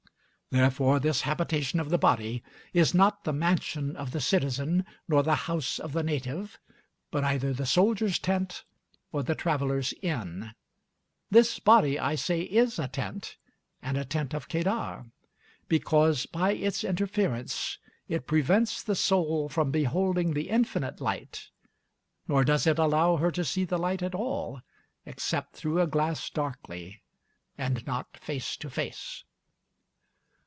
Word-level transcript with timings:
Therefore 0.53 0.99
this 0.99 1.21
habitation 1.21 1.79
of 1.79 1.89
the 1.89 1.97
body 1.97 2.43
is 2.73 2.93
not 2.93 3.23
the 3.23 3.31
mansion 3.31 3.95
of 3.95 4.11
the 4.11 4.19
citizen, 4.19 4.85
nor 5.07 5.23
the 5.23 5.35
house 5.47 5.79
of 5.79 5.93
the 5.93 6.03
native, 6.03 6.59
but 7.09 7.23
either 7.23 7.53
the 7.53 7.65
soldier's 7.65 8.19
tent 8.19 8.65
or 9.13 9.23
the 9.23 9.33
traveler's 9.33 9.93
inn. 10.01 10.51
This 11.29 11.57
body, 11.59 11.97
I 11.97 12.15
say, 12.15 12.41
is 12.41 12.79
a 12.79 12.89
tent, 12.89 13.37
and 13.81 13.97
a 13.97 14.03
tent 14.03 14.33
of 14.33 14.49
Kedar, 14.49 15.05
because, 15.69 16.25
by 16.25 16.51
its 16.51 16.83
interference, 16.83 17.77
it 18.09 18.27
prevents 18.27 18.83
the 18.83 18.93
soul 18.93 19.47
from 19.47 19.71
beholding 19.71 20.33
the 20.33 20.49
infinite 20.49 20.99
light, 20.99 21.47
nor 22.27 22.43
does 22.43 22.67
it 22.67 22.77
allow 22.77 23.15
her 23.15 23.31
to 23.31 23.45
see 23.45 23.63
the 23.63 23.77
light 23.79 24.03
at 24.03 24.13
all, 24.13 24.59
except 25.05 25.55
through 25.55 25.79
a 25.79 25.87
glass 25.87 26.29
darkly, 26.29 27.01
and 27.57 27.87
not 27.87 28.17
face 28.17 28.57
to 28.57 28.69
face. 28.69 29.23